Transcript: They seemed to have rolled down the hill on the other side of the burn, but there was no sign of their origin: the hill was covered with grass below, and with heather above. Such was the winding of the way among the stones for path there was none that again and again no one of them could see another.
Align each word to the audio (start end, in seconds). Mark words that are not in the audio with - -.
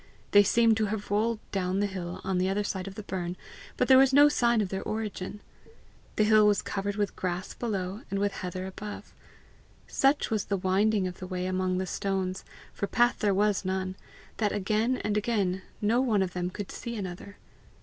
They 0.31 0.41
seemed 0.41 0.77
to 0.77 0.87
have 0.87 1.11
rolled 1.11 1.37
down 1.51 1.79
the 1.79 1.85
hill 1.85 2.21
on 2.23 2.39
the 2.39 2.49
other 2.49 2.63
side 2.63 2.87
of 2.87 2.95
the 2.95 3.03
burn, 3.03 3.37
but 3.77 3.87
there 3.87 3.99
was 3.99 4.11
no 4.11 4.29
sign 4.29 4.59
of 4.59 4.69
their 4.69 4.81
origin: 4.81 5.41
the 6.15 6.23
hill 6.23 6.47
was 6.47 6.63
covered 6.63 6.95
with 6.95 7.15
grass 7.15 7.53
below, 7.53 8.01
and 8.09 8.19
with 8.19 8.31
heather 8.31 8.65
above. 8.65 9.13
Such 9.85 10.31
was 10.31 10.45
the 10.45 10.57
winding 10.57 11.05
of 11.05 11.19
the 11.19 11.27
way 11.27 11.45
among 11.45 11.77
the 11.77 11.85
stones 11.85 12.43
for 12.73 12.87
path 12.87 13.19
there 13.19 13.31
was 13.31 13.63
none 13.63 13.95
that 14.37 14.51
again 14.51 14.97
and 15.03 15.17
again 15.17 15.61
no 15.81 16.01
one 16.01 16.23
of 16.23 16.33
them 16.33 16.49
could 16.49 16.71
see 16.71 16.95
another. 16.95 17.37